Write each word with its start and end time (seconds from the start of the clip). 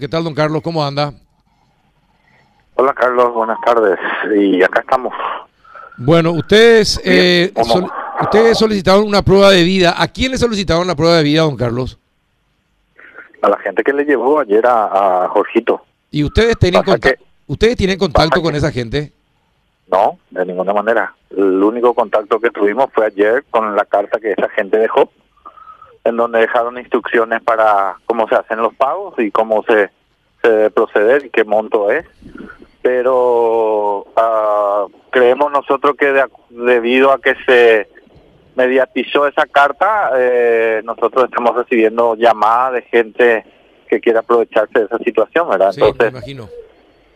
¿Qué 0.00 0.06
tal, 0.06 0.22
don 0.22 0.32
Carlos? 0.32 0.62
¿Cómo 0.62 0.84
anda? 0.86 1.12
Hola, 2.76 2.94
Carlos. 2.94 3.34
Buenas 3.34 3.58
tardes. 3.66 3.98
Y 4.40 4.62
acá 4.62 4.78
estamos. 4.78 5.12
Bueno, 5.96 6.30
ustedes, 6.30 7.00
eh, 7.04 7.52
ustedes 8.20 8.56
solicitaron 8.56 9.02
una 9.08 9.22
prueba 9.22 9.50
de 9.50 9.64
vida. 9.64 10.00
¿A 10.00 10.06
quién 10.06 10.30
le 10.30 10.38
solicitaron 10.38 10.86
la 10.86 10.94
prueba 10.94 11.16
de 11.16 11.24
vida, 11.24 11.40
don 11.42 11.56
Carlos? 11.56 11.98
A 13.42 13.48
la 13.48 13.58
gente 13.58 13.82
que 13.82 13.92
le 13.92 14.04
llevó 14.04 14.38
ayer 14.38 14.64
a, 14.68 15.24
a 15.24 15.28
Jorgito. 15.30 15.82
¿Y 16.12 16.22
ustedes 16.22 16.56
tienen, 16.60 16.80
que- 16.84 17.16
ustedes 17.48 17.74
tienen 17.74 17.98
contacto 17.98 18.40
con 18.40 18.52
que- 18.52 18.58
esa 18.58 18.70
gente? 18.70 19.12
No, 19.90 20.16
de 20.30 20.46
ninguna 20.46 20.72
manera. 20.72 21.12
El 21.30 21.60
único 21.60 21.92
contacto 21.92 22.38
que 22.38 22.50
tuvimos 22.50 22.86
fue 22.94 23.06
ayer 23.06 23.44
con 23.50 23.74
la 23.74 23.84
carta 23.84 24.20
que 24.20 24.30
esa 24.30 24.48
gente 24.50 24.78
dejó, 24.78 25.10
en 26.08 26.16
donde 26.16 26.40
dejaron 26.40 26.78
instrucciones 26.78 27.42
para 27.42 27.96
cómo 28.06 28.28
se 28.28 28.34
hacen 28.34 28.58
los 28.60 28.74
pagos 28.74 29.14
y 29.18 29.30
cómo 29.30 29.62
se, 29.64 29.90
se 30.42 30.48
debe 30.50 30.70
proceder 30.70 31.26
y 31.26 31.30
qué 31.30 31.44
monto 31.44 31.90
es. 31.90 32.04
Pero 32.82 34.06
ah, 34.16 34.86
creemos 35.10 35.50
nosotros 35.52 35.94
que 35.96 36.12
de- 36.12 36.24
debido 36.50 37.12
a 37.12 37.20
que 37.20 37.34
se 37.46 37.88
mediatizó 38.56 39.26
esa 39.26 39.46
carta, 39.46 40.10
eh, 40.16 40.80
nosotros 40.84 41.24
estamos 41.24 41.54
recibiendo 41.54 42.14
llamadas 42.16 42.74
de 42.74 42.82
gente 42.82 43.44
que 43.88 44.00
quiere 44.00 44.18
aprovecharse 44.18 44.78
de 44.80 44.84
esa 44.86 44.98
situación, 44.98 45.48
¿verdad? 45.48 45.72
Sí, 45.72 45.80
me 45.80 45.88
Entonces, 45.88 46.12
imagino. 46.12 46.48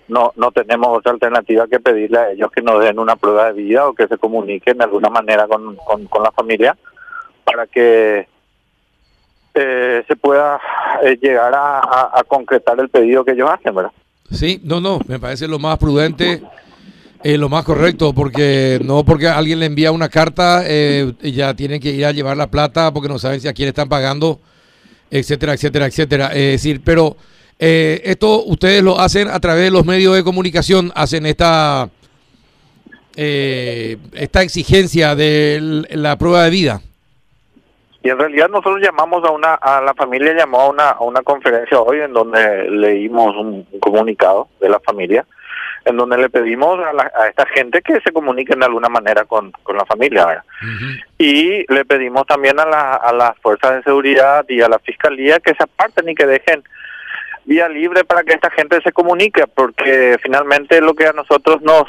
no 0.08 0.32
no 0.36 0.50
tenemos 0.52 0.88
otra 0.98 1.12
alternativa 1.12 1.66
que 1.68 1.80
pedirle 1.80 2.18
a 2.18 2.30
ellos 2.30 2.50
que 2.50 2.62
nos 2.62 2.82
den 2.82 2.98
una 2.98 3.16
prueba 3.16 3.46
de 3.46 3.52
vida 3.54 3.88
o 3.88 3.94
que 3.94 4.08
se 4.08 4.18
comuniquen 4.18 4.78
de 4.78 4.84
alguna 4.84 5.10
manera 5.10 5.46
con, 5.48 5.76
con, 5.76 6.04
con 6.06 6.22
la 6.22 6.32
familia 6.32 6.76
para 7.44 7.66
que 7.66 8.26
eh, 9.54 10.04
se 10.06 10.16
pueda 10.16 10.60
eh, 11.02 11.18
llegar 11.20 11.52
a, 11.54 12.22
concretar 12.28 12.78
el 12.80 12.88
pedido 12.88 13.24
que 13.24 13.32
ellos 13.32 13.50
hacen, 13.50 13.74
¿verdad? 13.74 13.92
Sí, 14.30 14.60
no, 14.64 14.80
no, 14.80 14.98
me 15.06 15.18
parece 15.18 15.46
lo 15.46 15.58
más 15.58 15.78
prudente, 15.78 16.42
eh, 17.22 17.36
lo 17.36 17.48
más 17.48 17.64
correcto, 17.64 18.12
porque 18.12 18.80
no 18.82 19.04
porque 19.04 19.28
alguien 19.28 19.60
le 19.60 19.66
envía 19.66 19.92
una 19.92 20.08
carta, 20.08 20.62
eh, 20.66 21.12
ya 21.22 21.54
tienen 21.54 21.80
que 21.80 21.90
ir 21.90 22.06
a 22.06 22.12
llevar 22.12 22.36
la 22.36 22.50
plata 22.50 22.92
porque 22.92 23.08
no 23.08 23.18
saben 23.18 23.40
si 23.40 23.46
a 23.46 23.52
quién 23.52 23.68
están 23.68 23.88
pagando, 23.88 24.40
etcétera, 25.10 25.52
etcétera, 25.52 25.86
etcétera. 25.86 26.26
Es 26.28 26.52
decir, 26.52 26.80
pero 26.82 27.16
eh, 27.58 28.00
esto 28.04 28.42
ustedes 28.44 28.82
lo 28.82 28.98
hacen 28.98 29.28
a 29.28 29.38
través 29.38 29.64
de 29.64 29.70
los 29.70 29.84
medios 29.84 30.16
de 30.16 30.24
comunicación, 30.24 30.90
hacen 30.94 31.26
esta, 31.26 31.90
esta 33.14 34.42
exigencia 34.42 35.14
de 35.14 35.84
la 35.90 36.16
prueba 36.16 36.44
de 36.44 36.50
vida. 36.50 36.82
Y 38.02 38.10
en 38.10 38.18
realidad 38.18 38.48
nosotros 38.48 38.80
llamamos 38.82 39.24
a 39.24 39.30
una, 39.30 39.54
a 39.54 39.80
la 39.80 39.94
familia 39.94 40.34
llamó 40.34 40.60
a 40.62 40.68
una, 40.70 40.90
a 40.90 41.00
una 41.02 41.22
conferencia 41.22 41.80
hoy 41.80 42.00
en 42.00 42.12
donde 42.12 42.68
leímos 42.70 43.36
un, 43.36 43.66
un 43.70 43.80
comunicado 43.80 44.48
de 44.60 44.68
la 44.68 44.80
familia, 44.80 45.24
en 45.84 45.96
donde 45.96 46.16
le 46.18 46.28
pedimos 46.28 46.78
a, 46.80 46.92
la- 46.92 47.12
a 47.16 47.28
esta 47.28 47.46
gente 47.46 47.80
que 47.82 48.00
se 48.00 48.12
comuniquen 48.12 48.58
de 48.60 48.66
alguna 48.66 48.88
manera 48.88 49.24
con, 49.24 49.52
con 49.62 49.76
la 49.76 49.84
familia. 49.86 50.44
Y 51.18 51.64
le 51.72 51.84
pedimos 51.84 52.26
también 52.26 52.58
a, 52.58 52.66
la, 52.66 52.94
a 52.94 53.12
las 53.12 53.38
fuerzas 53.38 53.76
de 53.76 53.82
seguridad 53.84 54.44
y 54.48 54.60
a 54.62 54.68
la 54.68 54.78
fiscalía 54.80 55.38
que 55.38 55.54
se 55.54 55.62
aparten 55.62 56.08
y 56.08 56.14
que 56.16 56.26
dejen 56.26 56.64
vía 57.44 57.68
libre 57.68 58.04
para 58.04 58.22
que 58.24 58.32
esta 58.34 58.50
gente 58.50 58.80
se 58.82 58.92
comunique, 58.92 59.46
porque 59.48 60.16
finalmente 60.22 60.80
lo 60.80 60.94
que 60.94 61.06
a 61.06 61.12
nosotros 61.12 61.62
nos 61.62 61.84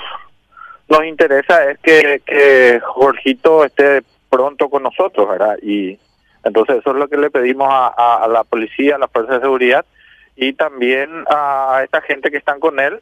nos 0.89 1.05
interesa 1.05 1.71
es 1.71 1.79
que, 1.79 2.21
que 2.25 2.79
Jorgito 2.83 3.63
esté 3.63 4.03
pronto 4.33 4.67
con 4.67 4.81
nosotros, 4.81 5.29
¿verdad? 5.29 5.57
Y 5.61 5.99
entonces 6.43 6.77
eso 6.77 6.89
es 6.89 6.95
lo 6.97 7.07
que 7.07 7.17
le 7.17 7.29
pedimos 7.29 7.67
a, 7.71 7.93
a- 7.95 8.23
a 8.23 8.27
la 8.27 8.43
policía, 8.43 8.95
a 8.95 8.97
las 8.97 9.11
fuerzas 9.11 9.35
de 9.35 9.41
seguridad 9.41 9.85
y 10.35 10.53
también 10.53 11.23
a, 11.29 11.81
esta 11.83 12.01
gente 12.01 12.31
que 12.31 12.37
están 12.37 12.59
con 12.59 12.79
él, 12.79 12.99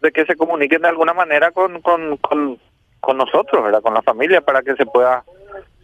de 0.00 0.10
que 0.12 0.24
se 0.24 0.34
comuniquen 0.34 0.80
de 0.80 0.88
alguna 0.88 1.12
manera 1.12 1.50
con, 1.50 1.82
con, 1.82 2.16
con, 2.16 3.16
nosotros, 3.18 3.62
¿verdad? 3.62 3.82
Con 3.82 3.92
la 3.92 4.00
familia 4.00 4.40
para 4.40 4.62
que 4.62 4.74
se 4.76 4.86
pueda 4.86 5.22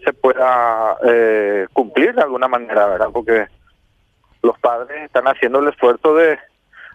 se 0.03 0.13
pueda 0.15 0.97
eh, 1.05 1.67
cumplir 1.75 2.15
de 2.15 2.23
alguna 2.23 2.49
manera, 2.49 2.87
¿verdad? 2.87 3.09
Porque 3.13 3.47
los 4.43 4.59
padres 4.61 5.03
están 5.05 5.27
haciendo 5.29 5.59
el 5.59 5.69
esfuerzo 5.69 6.15
de 6.15 6.39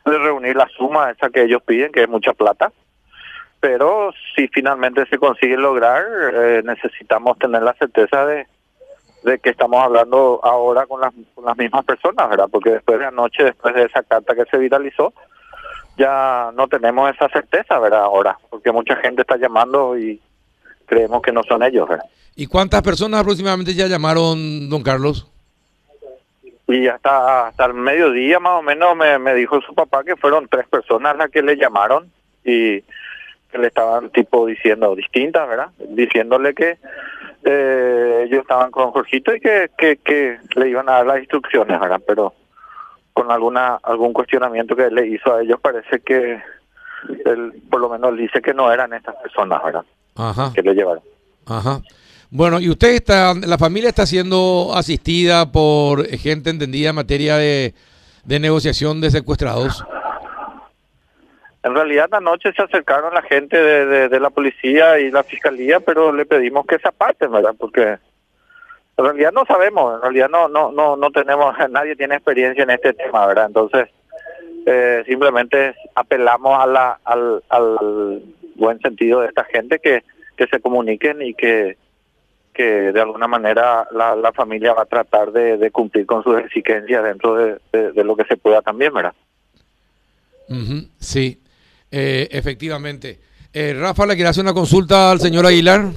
reunir 0.06 0.56
la 0.56 0.68
suma 0.76 1.12
esa 1.12 1.30
que 1.30 1.44
ellos 1.44 1.62
piden, 1.62 1.92
que 1.92 2.02
es 2.04 2.10
mucha 2.10 2.34
plata. 2.34 2.72
Pero 3.64 4.12
si 4.36 4.50
finalmente 4.50 5.06
se 5.06 5.18
consigue 5.18 5.56
lograr, 5.56 6.04
eh, 6.34 6.62
necesitamos 6.66 7.40
tener 7.40 7.64
la 7.64 7.74
certeza 7.76 8.26
de, 8.26 8.46
de 9.24 9.40
que 9.40 9.52
estamos 9.52 9.82
hablando 9.82 10.42
ahora 10.44 10.86
con 10.86 11.00
las, 11.00 11.14
con 11.34 11.46
las 11.46 11.58
mismas 11.58 11.86
personas, 11.86 12.30
¿verdad? 12.30 12.50
Porque 12.52 12.72
después 12.72 13.00
de 13.00 13.06
anoche, 13.06 13.42
después 13.42 13.74
de 13.74 13.84
esa 13.84 14.04
carta 14.04 14.36
que 14.36 14.44
se 14.52 14.58
viralizó, 14.58 15.14
ya 15.96 16.52
no 16.54 16.68
tenemos 16.68 17.10
esa 17.16 17.30
certeza, 17.30 17.80
¿verdad? 17.80 18.02
Ahora, 18.02 18.38
porque 18.50 18.70
mucha 18.74 18.98
gente 18.98 19.22
está 19.22 19.38
llamando 19.38 19.98
y 19.98 20.20
creemos 20.86 21.22
que 21.22 21.32
no 21.32 21.42
son 21.44 21.64
ellos, 21.64 21.88
¿verdad? 21.88 22.10
¿Y 22.36 22.48
cuántas 22.48 22.82
personas 22.82 23.22
aproximadamente 23.22 23.74
ya 23.74 23.88
llamaron, 23.88 24.70
don 24.70 24.84
Carlos? 24.84 25.32
Y 26.68 26.88
hasta, 26.88 27.48
hasta 27.48 27.64
el 27.68 27.76
mediodía 27.76 28.42
más 28.42 28.60
o 28.60 28.62
menos 28.62 28.94
me, 28.98 29.18
me 29.20 29.34
dijo 29.34 29.62
su 29.62 29.74
papá 29.74 30.04
que 30.04 30.18
fueron 30.18 30.50
tres 30.50 30.68
personas 30.68 31.16
las 31.16 31.32
que 31.32 31.42
le 31.42 31.56
llamaron 31.56 32.12
y 32.44 32.84
que 33.54 33.60
le 33.60 33.68
estaban 33.68 34.10
tipo 34.10 34.48
diciendo 34.48 34.96
distintas, 34.96 35.48
¿verdad? 35.48 35.68
Diciéndole 35.90 36.56
que 36.56 36.80
eh, 37.44 38.24
ellos 38.26 38.42
estaban 38.42 38.72
con 38.72 38.92
Jorgito 38.92 39.36
y 39.36 39.40
que, 39.40 39.70
que, 39.78 39.98
que 39.98 40.40
le 40.56 40.70
iban 40.70 40.90
a 40.90 40.94
dar 40.94 41.06
las 41.06 41.20
instrucciones, 41.20 41.80
¿verdad? 41.80 42.02
Pero 42.08 42.34
con 43.14 43.32
alguna 43.32 43.76
algún 43.84 44.12
cuestionamiento 44.12 44.76
que 44.76 44.86
él 44.86 44.96
le 44.96 45.08
hizo 45.08 45.36
a 45.36 45.44
ellos 45.44 45.60
parece 45.62 46.00
que 46.00 46.42
él 47.26 47.54
por 47.70 47.80
lo 47.80 47.90
menos 47.90 48.18
dice 48.18 48.42
que 48.42 48.56
no 48.56 48.72
eran 48.72 48.92
estas 48.92 49.16
personas, 49.18 49.64
¿verdad? 49.64 49.84
Ajá. 50.16 50.52
Que 50.56 50.64
le 50.64 50.74
llevaron. 50.74 51.04
Ajá. 51.46 51.80
Bueno, 52.32 52.60
y 52.60 52.72
usted 52.72 52.96
está, 52.96 53.36
la 53.36 53.60
familia 53.60 53.90
está 53.90 54.08
siendo 54.08 54.72
asistida 54.74 55.52
por 55.52 56.08
gente 56.08 56.50
entendida 56.50 56.90
en 56.90 56.96
materia 56.96 57.38
de, 57.38 57.76
de 58.26 58.40
negociación 58.40 59.00
de 59.00 59.12
secuestrados. 59.12 59.86
En 61.64 61.74
realidad 61.74 62.10
anoche 62.12 62.52
se 62.54 62.62
acercaron 62.62 63.14
la 63.14 63.22
gente 63.22 63.58
de, 63.58 64.10
de, 64.10 64.20
la 64.20 64.30
policía 64.30 65.00
y 65.00 65.10
la 65.10 65.24
fiscalía, 65.24 65.80
pero 65.80 66.12
le 66.12 66.26
pedimos 66.26 66.66
que 66.66 66.78
se 66.78 66.90
aparten, 66.90 67.32
¿verdad? 67.32 67.56
Porque 67.58 67.98
en 68.98 69.06
realidad 69.06 69.32
no 69.32 69.46
sabemos, 69.46 69.96
en 69.96 70.02
realidad 70.02 70.30
no 70.30 70.50
no 70.50 70.72
no 70.72 70.98
no 70.98 71.12
tenemos, 71.12 71.56
nadie 71.70 71.96
tiene 71.96 72.16
experiencia 72.16 72.64
en 72.64 72.72
este 72.72 72.94
tema, 72.94 73.26
¿verdad? 73.28 73.46
Entonces 73.48 73.90
eh, 74.66 75.04
simplemente 75.08 75.74
apelamos 75.96 76.60
a 76.60 76.68
la, 76.68 77.00
al, 77.06 77.44
al 77.50 78.22
buen 78.56 78.80
sentido 78.80 79.22
de 79.22 79.28
esta 79.28 79.44
gente 79.46 79.80
que, 79.80 80.04
que 80.36 80.48
se 80.48 80.60
comuniquen 80.60 81.22
y 81.22 81.34
que 81.34 81.78
que 82.54 82.92
de 82.92 83.02
alguna 83.02 83.28
manera 83.28 83.88
la, 83.92 84.16
la 84.16 84.32
familia 84.32 84.74
va 84.74 84.84
a 84.84 84.86
tratar 84.86 85.32
de, 85.32 85.72
cumplir 85.72 86.06
con 86.06 86.24
sus 86.24 86.38
exigencias 86.40 87.04
dentro 87.04 87.36
de, 87.36 87.58
de- 87.72 88.04
lo 88.04 88.16
que 88.16 88.26
se 88.26 88.38
pueda 88.38 88.62
también, 88.62 88.94
¿verdad? 88.94 89.14
Sí, 91.00 91.42
eh, 91.94 92.28
efectivamente. 92.32 93.20
Eh, 93.54 93.76
Rafa, 93.80 94.08
le 94.08 94.16
quiere 94.16 94.30
hacer 94.30 94.44
una 94.44 94.54
consulta 94.54 95.12
al 95.12 95.20
señor 95.20 95.46
Aguilar. 95.46 95.92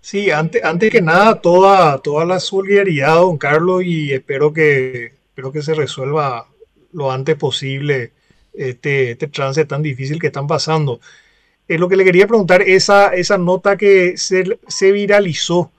Sí, 0.00 0.32
antes, 0.32 0.62
antes 0.64 0.90
que 0.90 1.00
nada, 1.00 1.40
toda, 1.40 1.98
toda 1.98 2.24
la 2.24 2.40
solidaridad, 2.40 3.14
don 3.14 3.38
Carlos, 3.38 3.84
y 3.84 4.12
espero 4.12 4.52
que, 4.52 5.12
espero 5.28 5.52
que 5.52 5.62
se 5.62 5.74
resuelva 5.74 6.48
lo 6.92 7.12
antes 7.12 7.36
posible 7.36 8.12
este, 8.52 9.12
este 9.12 9.28
trance 9.28 9.64
tan 9.64 9.82
difícil 9.82 10.20
que 10.20 10.26
están 10.26 10.48
pasando. 10.48 11.00
Eh, 11.68 11.78
lo 11.78 11.88
que 11.88 11.96
le 11.96 12.04
quería 12.04 12.26
preguntar, 12.26 12.62
esa, 12.62 13.14
esa 13.14 13.38
nota 13.38 13.76
que 13.76 14.16
se, 14.16 14.58
se 14.66 14.90
viralizó, 14.90 15.70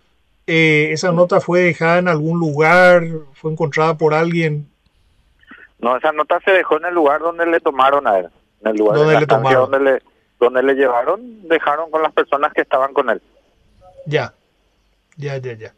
eh, 0.47 0.90
¿esa 0.91 1.12
nota 1.12 1.41
fue 1.41 1.62
dejada 1.62 2.00
en 2.00 2.07
algún 2.07 2.40
lugar? 2.40 3.03
¿Fue 3.34 3.51
encontrada 3.51 3.97
por 3.97 4.13
alguien? 4.13 4.68
No, 5.79 5.97
esa 5.97 6.13
nota 6.13 6.40
se 6.45 6.51
dejó 6.51 6.78
en 6.78 6.85
el 6.85 6.94
lugar 6.95 7.19
donde 7.19 7.45
le 7.45 7.59
tomaron 7.59 8.07
a 8.07 8.19
él, 8.19 8.30
en 8.62 8.72
el 8.72 8.78
lugar 8.78 8.96
¿Dónde 8.98 9.13
de 9.13 9.13
la 9.13 9.19
le 9.22 9.56
donde 9.56 9.80
le 9.80 10.02
donde 10.40 10.63
le 10.63 10.74
llevaron, 10.74 11.48
dejaron 11.48 11.90
con 11.92 12.02
las 12.02 12.12
personas 12.12 12.52
que 12.54 12.62
estaban 12.62 12.94
con 12.94 13.10
él. 13.10 13.22
Ya, 14.06 14.34
ya, 15.18 15.38
ya, 15.38 15.54
ya. 15.54 15.74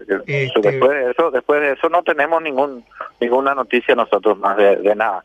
Este- 0.00 0.60
Después 0.62 0.90
de 0.90 1.10
eso, 1.10 1.30
después 1.32 1.60
de 1.60 1.72
eso 1.72 1.88
no 1.88 2.02
tenemos 2.04 2.40
ningún 2.40 2.84
ninguna 3.20 3.54
noticia 3.54 3.94
nosotros 3.96 4.38
más 4.38 4.56
de, 4.56 4.76
de 4.76 4.94
nada. 4.94 5.24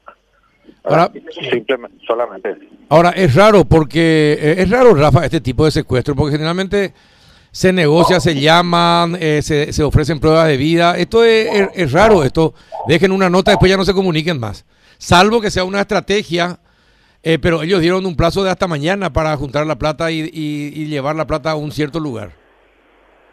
Ahora- 0.83 1.11
simplemente 1.49 2.03
solamente. 2.05 2.57
Ahora, 2.89 3.11
es 3.11 3.35
raro 3.35 3.65
porque, 3.65 4.37
eh, 4.39 4.55
es 4.57 4.69
raro, 4.69 4.93
Rafa, 4.95 5.23
este 5.25 5.41
tipo 5.41 5.63
de 5.65 5.71
secuestro, 5.71 6.15
porque 6.15 6.33
generalmente 6.33 6.93
se 7.51 7.71
negocia, 7.71 8.19
se 8.19 8.33
llaman, 8.39 9.15
eh, 9.19 9.41
se, 9.43 9.71
se 9.71 9.83
ofrecen 9.83 10.19
pruebas 10.19 10.47
de 10.47 10.57
vida. 10.57 10.97
Esto 10.97 11.23
es, 11.23 11.47
es- 11.53 11.69
es 11.75 11.91
raro, 11.91 12.23
esto. 12.23 12.53
Dejen 12.87 13.11
una 13.11 13.29
nota, 13.29 13.51
después 13.51 13.69
ya 13.69 13.77
no 13.77 13.85
se 13.85 13.93
comuniquen 13.93 14.39
más. 14.39 14.65
Salvo 15.03 15.41
que 15.41 15.51
sea 15.51 15.65
una 15.65 15.81
estrategia, 15.81 16.61
eh, 17.23 17.37
pero 17.37 17.61
ellos 17.61 17.81
dieron 17.81 18.05
un 18.05 18.15
plazo 18.15 18.41
de 18.41 18.49
hasta 18.49 18.67
mañana 18.67 19.11
para 19.11 19.35
juntar 19.35 19.67
la 19.67 19.77
plata 19.77 20.09
y, 20.11 20.29
llevar 20.87 21.17
la 21.17 21.27
plata 21.27 21.51
a 21.51 21.55
un 21.55 21.73
cierto 21.73 21.99
lugar. 21.99 22.31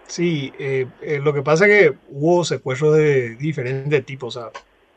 Sí, 0.09 0.53
eh, 0.59 0.89
eh, 1.01 1.21
lo 1.23 1.33
que 1.33 1.43
pasa 1.43 1.69
es 1.69 1.71
que 1.71 1.97
hubo 2.09 2.45
secuestros 2.45 2.97
de 2.97 3.37
diferentes 3.37 4.05
tipos. 4.05 4.37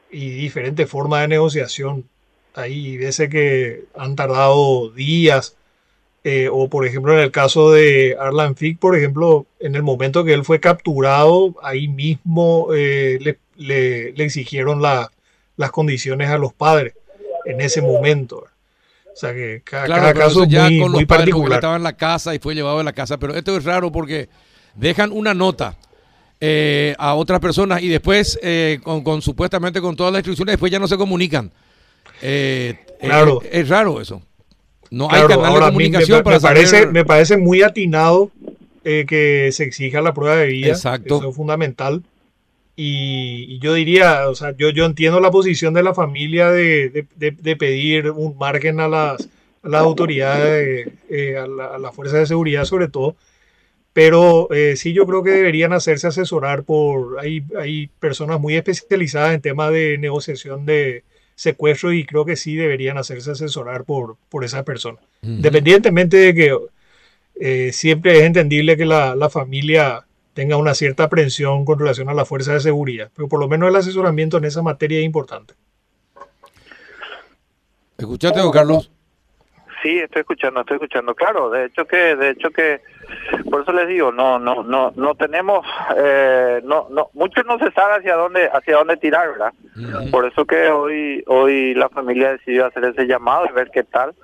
Y 0.09 0.31
diferentes 0.31 0.89
formas 0.89 1.21
de 1.21 1.27
negociación. 1.27 2.09
Hay 2.55 2.97
veces 2.97 3.29
que 3.29 3.83
han 3.95 4.15
tardado 4.15 4.89
días, 4.89 5.55
o 6.51 6.69
por 6.69 6.87
ejemplo 6.87 7.13
en 7.13 7.19
el 7.19 7.29
caso 7.29 7.71
de 7.71 8.17
Arlan 8.19 8.55
Fick, 8.55 8.79
por 8.79 8.97
ejemplo, 8.97 9.45
en 9.59 9.75
el 9.75 9.83
momento 9.83 10.23
que 10.23 10.33
él 10.33 10.43
fue 10.43 10.59
capturado, 10.59 11.53
ahí 11.61 11.87
mismo 11.87 12.69
le, 12.71 13.37
exigieron 14.17 14.81
las 15.57 15.71
condiciones 15.71 16.29
a 16.29 16.37
los 16.37 16.53
padres 16.53 16.93
en 17.45 17.61
ese 17.61 17.81
momento. 17.81 18.45
O 19.13 19.15
sea 19.15 19.33
que 19.33 19.61
cada, 19.63 20.13
caso 20.13 20.45
ya 20.45 20.69
muy, 20.69 20.79
con 20.79 20.91
los 20.91 21.05
particular. 21.05 21.53
Estaba 21.53 21.75
en 21.75 21.83
la 21.83 21.93
casa 21.93 22.33
y 22.33 22.39
fue 22.39 22.55
llevado 22.55 22.79
de 22.79 22.83
la 22.83 22.93
casa, 22.93 23.17
pero 23.17 23.35
esto 23.35 23.55
es 23.55 23.63
raro 23.63 23.91
porque 23.91 24.27
dejan 24.75 25.11
una 25.11 25.33
nota 25.33 25.77
eh, 26.41 26.95
a 26.97 27.13
otras 27.13 27.39
personas 27.39 27.81
y 27.81 27.89
después, 27.89 28.39
eh, 28.41 28.79
con, 28.83 29.21
supuestamente 29.21 29.81
con 29.81 29.95
todas 29.95 30.11
las 30.11 30.19
instrucciones, 30.21 30.53
después 30.53 30.71
ya 30.71 30.79
no 30.79 30.87
se 30.87 30.97
comunican. 30.97 31.51
Eh, 32.21 32.75
claro. 32.99 33.41
Es, 33.51 33.69
raro 33.69 34.01
eso. 34.01 34.21
No 34.89 35.07
hay 35.11 35.27
canal 35.27 35.53
de 35.53 35.59
comunicación 35.59 36.17
me, 36.19 36.23
para 36.23 36.39
parece, 36.39 36.87
me 36.87 37.05
parece 37.05 37.37
muy 37.37 37.61
atinado 37.61 38.31
que 38.83 39.49
se 39.53 39.63
exija 39.63 40.01
la 40.01 40.13
prueba 40.13 40.35
de 40.35 40.47
vida. 40.47 40.67
Exacto. 40.69 41.17
Eso 41.17 41.29
es 41.29 41.35
fundamental. 41.35 42.03
Y, 42.75 43.59
yo 43.59 43.73
diría, 43.73 44.29
o 44.29 44.35
sea, 44.35 44.55
yo, 44.57 44.69
yo 44.69 44.85
entiendo 44.85 45.19
la 45.19 45.31
posición 45.31 45.73
de 45.73 45.83
la 45.83 45.93
familia 45.93 46.49
de, 46.49 47.05
pedir 47.59 48.09
un 48.11 48.37
margen 48.37 48.79
a 48.79 48.87
las, 48.87 49.29
autoridades, 49.63 50.87
a, 51.37 51.47
la, 51.47 51.65
a 51.75 51.77
las 51.77 51.95
fuerzas 51.95 52.19
de 52.19 52.25
seguridad 52.25 52.65
sobre 52.65 52.87
todo, 52.87 53.15
pero 53.93 54.51
eh, 54.51 54.75
sí 54.75 54.91
yo 54.91 55.05
creo 55.05 55.23
que 55.23 55.29
deberían 55.29 55.71
hacerse 55.71 56.07
asesorar 56.07 56.63
por, 56.63 57.19
hay, 57.19 57.43
hay 57.57 57.87
personas 57.99 58.39
muy 58.39 58.55
especializadas 58.55 59.35
en 59.35 59.41
temas 59.41 59.71
de 59.71 59.97
negociación 59.99 60.65
de 60.65 61.03
secuestro 61.35 61.93
y 61.93 62.03
creo 62.03 62.25
que 62.25 62.35
sí 62.35 62.55
deberían 62.55 62.97
hacerse 62.97 63.31
asesorar 63.31 63.85
por, 63.85 64.17
por 64.29 64.43
esa 64.43 64.63
persona. 64.63 64.97
Independientemente 65.21 66.17
de 66.17 66.33
que 66.33 66.57
eh, 67.39 67.71
siempre 67.71 68.17
es 68.17 68.23
entendible 68.23 68.77
que 68.77 68.85
la, 68.85 69.15
la, 69.15 69.29
familia 69.29 70.05
tenga 70.33 70.57
una 70.57 70.73
cierta 70.73 71.03
aprensión 71.03 71.65
con 71.65 71.79
relación 71.79 72.09
a 72.09 72.13
la 72.13 72.25
fuerza 72.25 72.53
de 72.53 72.59
seguridad, 72.59 73.11
pero 73.15 73.27
por 73.27 73.39
lo 73.39 73.47
menos 73.47 73.69
el 73.69 73.75
asesoramiento 73.75 74.37
en 74.37 74.45
esa 74.45 74.61
materia 74.61 74.99
es 74.99 75.05
importante. 75.05 75.53
¿Escuchaste, 77.97 78.39
don 78.39 78.51
Carlos? 78.51 78.91
Sí, 79.83 79.99
estoy 79.99 80.21
escuchando, 80.21 80.61
estoy 80.61 80.75
escuchando. 80.75 81.13
Claro, 81.13 81.49
de 81.49 81.65
hecho 81.65 81.85
que, 81.85 82.15
de 82.15 82.29
hecho 82.29 82.51
que, 82.51 82.79
por 83.51 83.61
eso 83.61 83.73
les 83.73 83.89
digo, 83.89 84.13
no, 84.13 84.39
no, 84.39 84.63
no, 84.63 84.93
no 84.95 85.13
tenemos, 85.15 85.65
eh, 85.97 86.61
no, 86.63 86.87
no, 86.89 87.09
muchos 87.13 87.45
no 87.45 87.59
se 87.59 87.69
sabe 87.71 87.95
hacia 87.97 88.15
dónde, 88.15 88.49
hacia 88.51 88.77
dónde 88.77 88.95
tirar, 88.95 89.29
¿verdad? 89.31 89.53
Por 90.09 90.25
eso 90.25 90.45
que 90.45 90.69
hoy, 90.69 91.21
hoy 91.27 91.73
la 91.75 91.89
familia 91.89 92.31
decidió 92.31 92.65
hacer 92.65 92.85
ese 92.85 93.05
llamado 93.05 93.45
y 93.45 93.53
ver 93.53 93.71
qué 93.71 93.83
tal. 93.83 94.15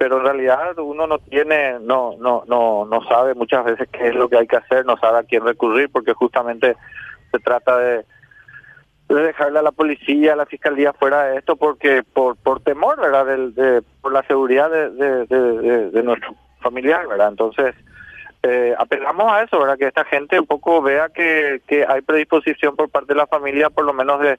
Pero 0.00 0.16
en 0.16 0.24
realidad 0.24 0.78
uno 0.78 1.06
no 1.06 1.18
tiene, 1.18 1.78
no, 1.78 2.14
no, 2.18 2.42
no, 2.48 2.86
no 2.86 3.04
sabe 3.04 3.34
muchas 3.34 3.66
veces 3.66 3.86
qué 3.92 4.08
es 4.08 4.14
lo 4.14 4.30
que 4.30 4.38
hay 4.38 4.46
que 4.46 4.56
hacer, 4.56 4.86
no 4.86 4.96
sabe 4.96 5.18
a 5.18 5.24
quién 5.24 5.44
recurrir, 5.44 5.90
porque 5.92 6.14
justamente 6.14 6.74
se 7.30 7.38
trata 7.38 7.76
de 7.76 8.06
de 9.14 9.22
dejarle 9.22 9.58
a 9.58 9.62
la 9.62 9.72
policía, 9.72 10.32
a 10.32 10.36
la 10.36 10.46
fiscalía 10.46 10.94
fuera 10.94 11.24
de 11.24 11.38
esto 11.38 11.56
porque 11.56 12.02
por 12.02 12.36
por 12.36 12.62
temor, 12.62 12.98
¿verdad? 12.98 13.26
De, 13.26 13.82
por 14.00 14.12
la 14.12 14.22
seguridad 14.22 14.70
de, 14.70 15.26
de, 15.26 15.90
de, 15.90 16.02
nuestro 16.02 16.34
familiar, 16.60 17.06
¿verdad? 17.06 17.28
Entonces, 17.28 17.74
eh, 18.42 18.74
apelamos 18.78 19.30
a 19.30 19.42
eso, 19.42 19.58
¿verdad? 19.58 19.76
Que 19.76 19.88
esta 19.88 20.04
gente 20.06 20.40
un 20.40 20.46
poco 20.46 20.80
vea 20.80 21.10
que, 21.10 21.60
que 21.66 21.84
hay 21.86 22.00
predisposición 22.00 22.74
por 22.74 22.88
parte 22.88 23.12
de 23.12 23.18
la 23.18 23.26
familia, 23.26 23.68
por 23.68 23.84
lo 23.84 23.92
menos 23.92 24.20
de, 24.20 24.38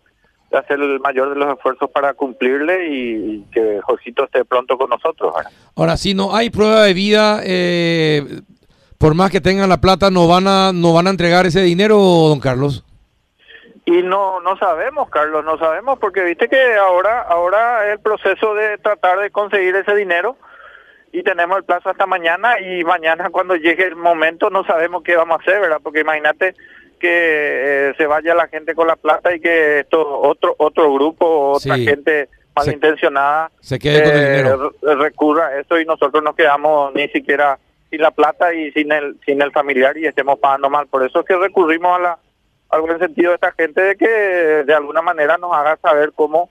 hacer 0.57 0.79
el 0.79 0.99
mayor 0.99 1.29
de 1.29 1.35
los 1.35 1.53
esfuerzos 1.55 1.89
para 1.89 2.13
cumplirle 2.13 2.87
y, 2.89 3.45
que 3.51 3.79
Jorgito 3.81 4.25
esté 4.25 4.45
pronto 4.45 4.77
con 4.77 4.89
nosotros. 4.89 5.33
¿verdad? 5.35 5.51
Ahora, 5.75 5.97
si 5.97 6.13
no 6.13 6.35
hay 6.35 6.49
prueba 6.49 6.83
de 6.83 6.93
vida, 6.93 7.41
eh, 7.43 8.41
por 8.97 9.15
más 9.15 9.31
que 9.31 9.41
tengan 9.41 9.69
la 9.69 9.81
plata, 9.81 10.11
¿no 10.11 10.27
van 10.27 10.47
a 10.47 10.71
no 10.73 10.93
van 10.93 11.07
a 11.07 11.11
entregar 11.11 11.45
ese 11.45 11.61
dinero, 11.61 11.97
don 11.97 12.39
Carlos? 12.39 12.85
Y 13.85 14.03
no 14.03 14.39
no 14.41 14.57
sabemos, 14.57 15.09
Carlos, 15.09 15.43
no 15.43 15.57
sabemos 15.57 15.97
porque 15.99 16.23
viste 16.23 16.47
que 16.47 16.75
ahora 16.75 17.21
ahora 17.21 17.87
es 17.87 17.93
el 17.93 17.99
proceso 17.99 18.53
de 18.53 18.77
tratar 18.77 19.19
de 19.19 19.31
conseguir 19.31 19.75
ese 19.75 19.95
dinero 19.95 20.37
y 21.11 21.23
tenemos 21.23 21.57
el 21.57 21.63
plazo 21.63 21.89
hasta 21.89 22.05
mañana 22.05 22.59
y 22.59 22.83
mañana 22.83 23.29
cuando 23.31 23.55
llegue 23.55 23.85
el 23.85 23.95
momento 23.95 24.49
no 24.49 24.63
sabemos 24.65 25.03
qué 25.03 25.15
vamos 25.15 25.39
a 25.39 25.41
hacer, 25.41 25.59
¿verdad? 25.59 25.79
Porque 25.83 26.01
imagínate 26.01 26.55
que 27.01 27.89
eh, 27.89 27.93
se 27.97 28.05
vaya 28.05 28.35
la 28.35 28.47
gente 28.47 28.75
con 28.75 28.87
la 28.87 28.95
plata 28.95 29.35
y 29.35 29.39
que 29.41 29.79
esto 29.79 29.99
otro 30.21 30.55
otro 30.57 30.93
grupo, 30.93 31.53
otra 31.53 31.77
gente 31.77 32.29
malintencionada 32.55 33.51
se, 33.59 33.79
quede 33.79 34.03
con 34.03 34.13
el 34.13 34.37
dinero. 34.37 34.73
Eh, 34.83 34.95
recurra 34.95 35.47
a 35.47 35.59
eso 35.59 35.79
y 35.79 35.85
nosotros 35.85 36.23
nos 36.23 36.35
quedamos 36.35 36.93
ni 36.93 37.07
siquiera 37.09 37.57
sin 37.89 38.01
la 38.01 38.11
plata 38.11 38.53
y 38.53 38.71
sin 38.71 38.91
el 38.91 39.17
sin 39.25 39.41
el 39.41 39.51
familiar 39.51 39.97
y 39.97 40.05
estemos 40.05 40.39
pagando 40.39 40.69
mal. 40.69 40.87
Por 40.87 41.05
eso 41.05 41.21
es 41.21 41.25
que 41.25 41.35
recurrimos 41.35 41.97
a 41.97 41.99
la 41.99 42.19
algún 42.69 42.97
sentido 42.99 43.31
de 43.31 43.35
esta 43.35 43.51
gente 43.51 43.81
de 43.81 43.95
que 43.95 44.07
de 44.07 44.73
alguna 44.73 45.01
manera 45.01 45.37
nos 45.37 45.53
haga 45.53 45.77
saber 45.77 46.13
cómo 46.13 46.49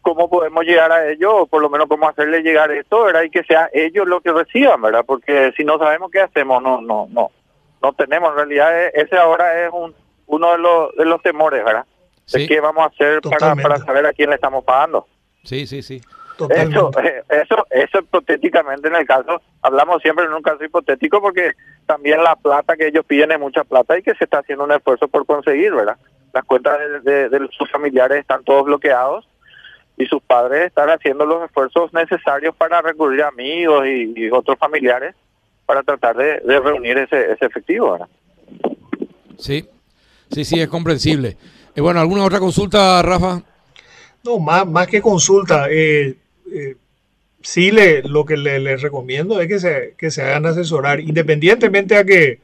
cómo 0.00 0.30
podemos 0.30 0.64
llegar 0.64 0.92
a 0.92 1.10
ellos 1.10 1.32
o 1.34 1.46
por 1.46 1.60
lo 1.60 1.68
menos 1.68 1.88
cómo 1.88 2.08
hacerle 2.08 2.42
llegar 2.42 2.70
esto, 2.70 3.04
¿verdad? 3.04 3.22
Y 3.22 3.30
que 3.30 3.42
sea 3.42 3.70
ellos 3.72 4.06
los 4.06 4.22
que 4.22 4.32
reciban, 4.32 4.80
¿verdad? 4.80 5.04
Porque 5.04 5.52
si 5.56 5.64
no 5.64 5.78
sabemos 5.78 6.10
qué 6.10 6.20
hacemos, 6.20 6.62
no 6.62 6.80
no 6.80 7.08
no 7.10 7.30
no 7.84 7.92
tenemos 7.92 8.30
en 8.30 8.36
realidad 8.36 8.86
ese 8.94 9.18
ahora 9.18 9.66
es 9.66 9.70
un 9.72 9.94
uno 10.26 10.52
de 10.52 10.58
los 10.58 10.96
de 10.96 11.04
los 11.04 11.20
temores, 11.20 11.62
¿verdad? 11.62 11.84
De 12.32 12.46
qué 12.46 12.58
vamos 12.60 12.84
a 12.84 12.86
hacer 12.86 13.20
para, 13.20 13.54
para 13.54 13.78
saber 13.78 14.06
a 14.06 14.12
quién 14.14 14.30
le 14.30 14.36
estamos 14.36 14.64
pagando. 14.64 15.06
Sí, 15.42 15.66
sí, 15.66 15.82
sí. 15.82 16.00
Eso, 16.50 16.90
eh, 17.00 17.22
eso, 17.28 17.66
eso 17.70 17.98
hipotéticamente 17.98 18.88
en 18.88 18.96
el 18.96 19.06
caso, 19.06 19.40
hablamos 19.62 20.02
siempre 20.02 20.24
en 20.24 20.32
un 20.32 20.42
caso 20.42 20.64
hipotético 20.64 21.20
porque 21.20 21.52
también 21.86 22.24
la 22.24 22.34
plata 22.34 22.76
que 22.76 22.88
ellos 22.88 23.04
piden 23.04 23.32
es 23.32 23.38
mucha 23.38 23.62
plata 23.62 23.96
y 23.96 24.02
que 24.02 24.14
se 24.14 24.24
está 24.24 24.38
haciendo 24.38 24.64
un 24.64 24.72
esfuerzo 24.72 25.06
por 25.06 25.26
conseguir, 25.26 25.74
¿verdad? 25.74 25.96
Las 26.32 26.44
cuentas 26.44 26.76
de, 27.04 27.48
sus 27.56 27.70
familiares 27.70 28.18
están 28.18 28.42
todos 28.42 28.64
bloqueados 28.64 29.28
y 29.96 30.06
sus 30.06 30.22
padres 30.22 30.66
están 30.66 30.88
haciendo 30.88 31.24
los 31.24 31.44
esfuerzos 31.44 31.92
necesarios 31.92 32.56
para 32.56 32.82
recurrir 32.82 33.22
a 33.22 33.28
amigos 33.28 33.86
y, 33.86 34.28
otros 34.30 34.58
familiares 34.58 35.14
para 35.66 35.82
tratar 35.82 36.16
de, 36.16 36.60
reunir 36.60 36.98
ese, 36.98 37.32
ese 37.32 37.46
efectivo, 37.46 37.92
¿verdad? 37.92 38.08
Sí, 39.38 39.66
sí, 40.30 40.44
sí, 40.44 40.60
es 40.60 40.68
comprensible. 40.68 41.36
y 41.74 41.78
eh, 41.78 41.82
bueno, 41.82 42.00
¿alguna 42.00 42.24
otra 42.24 42.38
consulta, 42.38 43.02
Rafa? 43.02 43.42
No, 44.22 44.38
más, 44.38 44.66
más 44.66 44.86
que 44.86 45.02
consulta, 45.02 45.66
eh, 45.70 46.16
eh, 46.52 46.76
sí 47.42 47.70
le, 47.70 48.02
lo 48.02 48.24
que 48.24 48.36
les 48.36 48.80
recomiendo 48.80 49.40
es 49.40 49.48
que 49.48 49.58
se, 49.58 49.94
que 49.98 50.10
se 50.10 50.22
hagan 50.22 50.46
asesorar, 50.46 51.00
independientemente 51.00 51.96
a 51.96 52.04
que, 52.04 52.40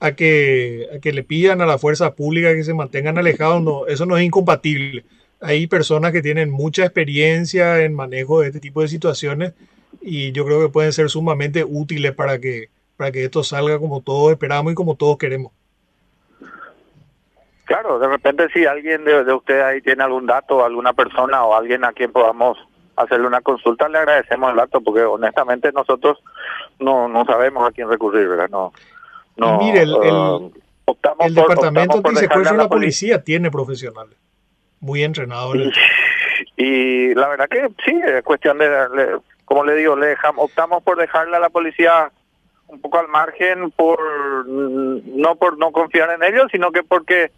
a 0.00 0.12
que, 0.12 0.88
a 0.96 0.98
que 1.00 1.12
le 1.12 1.24
pidan 1.24 1.60
a 1.60 1.66
la 1.66 1.78
fuerza 1.78 2.14
pública 2.14 2.54
que 2.54 2.64
se 2.64 2.74
mantengan 2.74 3.18
alejados, 3.18 3.62
no, 3.62 3.86
eso 3.86 4.06
no 4.06 4.16
es 4.16 4.24
incompatible. 4.24 5.04
Hay 5.40 5.66
personas 5.66 6.12
que 6.12 6.22
tienen 6.22 6.50
mucha 6.50 6.84
experiencia 6.84 7.82
en 7.84 7.94
manejo 7.94 8.40
de 8.40 8.48
este 8.48 8.60
tipo 8.60 8.82
de 8.82 8.88
situaciones 8.88 9.52
y 10.00 10.32
yo 10.32 10.44
creo 10.44 10.60
que 10.60 10.68
pueden 10.68 10.92
ser 10.92 11.08
sumamente 11.10 11.64
útiles 11.64 12.12
para 12.12 12.38
que, 12.38 12.68
para 12.96 13.12
que 13.12 13.24
esto 13.24 13.42
salga 13.42 13.78
como 13.78 14.00
todos 14.00 14.32
esperamos 14.32 14.72
y 14.72 14.74
como 14.74 14.96
todos 14.96 15.18
queremos. 15.18 15.52
Claro, 17.64 17.98
de 17.98 18.08
repente 18.08 18.48
si 18.52 18.64
alguien 18.64 19.04
de, 19.04 19.24
de 19.24 19.32
usted 19.32 19.60
ahí 19.60 19.80
tiene 19.82 20.02
algún 20.02 20.26
dato, 20.26 20.64
alguna 20.64 20.94
persona 20.94 21.44
o 21.44 21.54
alguien 21.54 21.84
a 21.84 21.92
quien 21.92 22.12
podamos 22.12 22.56
hacerle 22.96 23.26
una 23.26 23.40
consulta, 23.40 23.88
le 23.88 23.98
agradecemos 23.98 24.50
el 24.50 24.56
dato, 24.56 24.80
porque 24.80 25.02
honestamente 25.02 25.70
nosotros 25.72 26.18
no, 26.78 27.08
no 27.08 27.24
sabemos 27.24 27.68
a 27.68 27.72
quién 27.72 27.88
recurrir, 27.88 28.28
¿verdad? 28.28 28.48
No, 28.50 28.72
no, 29.36 29.58
mire, 29.58 29.82
el, 29.82 29.94
uh, 29.94 30.50
departamento 30.86 32.00
de 32.00 32.16
secuestro 32.16 32.56
de 32.56 32.62
la 32.62 32.68
policía 32.68 33.22
tiene 33.22 33.50
profesionales 33.50 34.16
muy 34.80 35.02
entrenados. 35.02 35.56
Y, 36.56 37.14
la 37.14 37.28
verdad 37.28 37.48
que 37.48 37.68
sí, 37.84 38.00
es 38.04 38.22
cuestión 38.22 38.58
de, 38.58 39.18
como 39.48 39.64
le 39.64 39.74
digo, 39.76 39.96
le 39.96 40.08
dejamos, 40.08 40.44
optamos 40.44 40.82
por 40.82 40.98
dejarle 40.98 41.34
a 41.34 41.40
la 41.40 41.48
policía 41.48 42.12
un 42.66 42.82
poco 42.82 42.98
al 42.98 43.08
margen 43.08 43.70
por 43.70 43.98
no 44.46 45.36
por 45.36 45.56
no 45.56 45.72
confiar 45.72 46.10
en 46.10 46.22
ellos, 46.22 46.48
sino 46.52 46.70
que 46.70 46.82
porque 46.82 47.32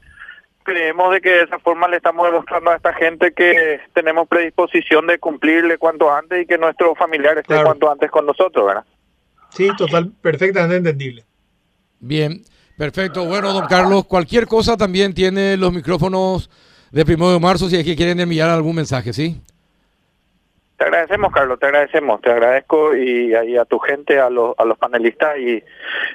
creemos 0.65 1.13
de 1.13 1.21
que 1.21 1.31
de 1.31 1.43
esa 1.43 1.61
forma 1.61 1.87
le 1.87 1.99
estamos 1.99 2.27
demostrando 2.27 2.73
a 2.73 2.77
esta 2.77 2.93
gente 2.95 3.33
que 3.33 3.79
tenemos 3.95 4.27
predisposición 4.27 5.07
de 5.07 5.21
cumplirle 5.21 5.79
cuanto 5.79 6.13
antes 6.13 6.43
y 6.43 6.47
que 6.47 6.59
nuestros 6.59 6.99
familiares 6.99 7.43
estén 7.43 7.63
cuanto 7.63 7.89
antes 7.89 8.11
con 8.11 8.27
nosotros, 8.27 8.67
¿verdad? 8.67 8.85
Sí, 9.51 9.71
total, 9.79 10.11
perfectamente 10.21 10.77
entendible. 10.79 11.25
Bien, 12.01 12.43
perfecto. 12.77 13.25
Bueno, 13.25 13.53
don 13.53 13.67
Carlos, 13.67 14.05
cualquier 14.05 14.49
cosa 14.49 14.77
también 14.77 15.15
tiene 15.15 15.57
los 15.57 15.73
micrófonos 15.73 16.51
de 16.91 17.05
primero 17.05 17.33
de 17.33 17.39
marzo 17.39 17.69
si 17.69 17.77
es 17.77 17.85
que 17.85 17.95
quieren 17.95 18.19
enviar 18.19 18.51
algún 18.51 18.75
mensaje, 18.75 19.13
¿sí? 19.13 19.41
Te 20.81 20.87
agradecemos, 20.87 21.31
Carlos, 21.31 21.61
te 21.61 21.67
agradecemos, 21.67 22.23
te 22.23 22.31
agradezco 22.31 22.97
y, 22.97 23.35
a 23.35 23.65
tu 23.67 23.79
gente, 23.79 24.19
a 24.19 24.31
los, 24.31 24.55
a 24.59 24.65
los 24.65 24.79
panelistas 24.79 25.37
y, 25.39 25.63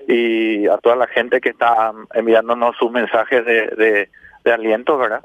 y 0.07 0.67
a 0.67 0.79
toda 0.79 0.95
la 0.95 1.05
gente 1.05 1.39
que 1.39 1.49
está 1.49 1.93
enviándonos 2.15 2.75
sus 2.75 2.89
mensajes 2.89 3.45
de 3.45 4.09
de 4.45 4.53
aliento, 4.53 4.97
¿verdad? 4.97 5.23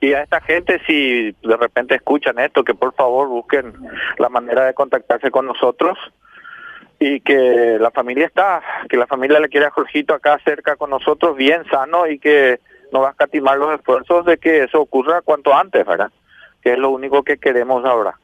Y 0.00 0.14
a 0.14 0.22
esta 0.22 0.40
gente, 0.40 0.80
si 0.86 1.32
de 1.42 1.56
repente 1.56 1.96
escuchan 1.96 2.38
esto, 2.38 2.64
que 2.64 2.74
por 2.74 2.94
favor 2.94 3.28
busquen 3.28 3.74
la 4.18 4.28
manera 4.28 4.64
de 4.64 4.74
contactarse 4.74 5.30
con 5.30 5.46
nosotros 5.46 5.98
y 6.98 7.20
que 7.20 7.76
la 7.80 7.90
familia 7.90 8.26
está, 8.26 8.62
que 8.88 8.96
la 8.96 9.08
familia 9.08 9.40
le 9.40 9.48
quiere 9.48 9.66
a 9.66 9.70
Jorgito 9.70 10.14
acá 10.14 10.38
cerca 10.44 10.76
con 10.76 10.90
nosotros, 10.90 11.36
bien 11.36 11.64
sano 11.68 12.06
y 12.06 12.18
que 12.18 12.60
no 12.92 13.00
va 13.00 13.08
a 13.08 13.10
escatimar 13.10 13.58
los 13.58 13.74
esfuerzos 13.74 14.24
de 14.24 14.38
que 14.38 14.64
eso 14.64 14.80
ocurra 14.80 15.22
cuanto 15.22 15.52
antes, 15.52 15.84
¿verdad? 15.84 16.10
Que 16.62 16.72
es 16.72 16.78
lo 16.78 16.90
único 16.90 17.24
que 17.24 17.38
queremos 17.38 17.84
ahora. 17.84 18.14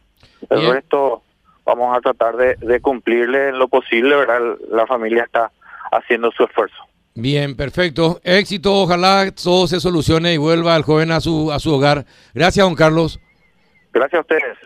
El 0.50 0.70
resto 0.70 1.22
vamos 1.64 1.96
a 1.96 2.00
tratar 2.00 2.36
de, 2.36 2.56
de 2.56 2.80
cumplirle 2.80 3.50
en 3.50 3.58
lo 3.58 3.68
posible, 3.68 4.16
¿verdad? 4.16 4.40
La 4.70 4.86
familia 4.86 5.24
está 5.24 5.50
haciendo 5.90 6.30
su 6.32 6.44
esfuerzo. 6.44 6.76
Bien, 7.14 7.56
perfecto. 7.56 8.20
Éxito, 8.22 8.74
ojalá 8.74 9.30
todo 9.32 9.66
se 9.66 9.80
solucione 9.80 10.34
y 10.34 10.36
vuelva 10.36 10.76
el 10.76 10.84
joven 10.84 11.10
a 11.10 11.20
su, 11.20 11.50
a 11.50 11.58
su 11.58 11.74
hogar. 11.74 12.04
Gracias, 12.32 12.64
don 12.64 12.76
Carlos. 12.76 13.18
Gracias 13.92 14.18
a 14.18 14.20
ustedes. 14.20 14.58